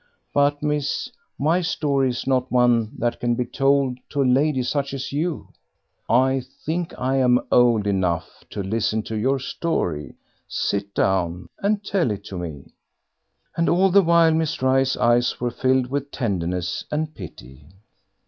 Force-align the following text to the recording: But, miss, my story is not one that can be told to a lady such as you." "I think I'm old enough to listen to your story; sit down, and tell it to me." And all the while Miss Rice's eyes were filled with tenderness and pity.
But, 0.33 0.63
miss, 0.63 1.11
my 1.37 1.61
story 1.61 2.09
is 2.09 2.25
not 2.25 2.51
one 2.51 2.95
that 2.97 3.19
can 3.19 3.35
be 3.35 3.45
told 3.45 3.99
to 4.09 4.23
a 4.23 4.23
lady 4.23 4.63
such 4.63 4.95
as 4.95 5.13
you." 5.13 5.49
"I 6.09 6.41
think 6.65 6.91
I'm 6.99 7.39
old 7.51 7.85
enough 7.85 8.43
to 8.49 8.63
listen 8.63 9.03
to 9.03 9.15
your 9.15 9.37
story; 9.37 10.15
sit 10.47 10.95
down, 10.95 11.49
and 11.61 11.83
tell 11.83 12.09
it 12.09 12.23
to 12.23 12.39
me." 12.39 12.73
And 13.55 13.69
all 13.69 13.91
the 13.91 14.01
while 14.01 14.33
Miss 14.33 14.63
Rice's 14.63 14.97
eyes 14.97 15.39
were 15.39 15.51
filled 15.51 15.91
with 15.91 16.09
tenderness 16.09 16.83
and 16.89 17.13
pity. 17.13 17.67